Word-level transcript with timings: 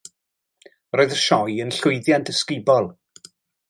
Roedd 0.95 1.13
y 1.17 1.19
sioe 1.25 1.61
yn 1.69 1.77
llwyddiant 1.79 2.35
ysgubol. 2.37 2.95